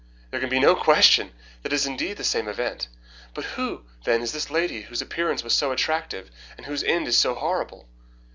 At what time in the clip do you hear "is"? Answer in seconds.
1.75-1.85, 4.23-4.31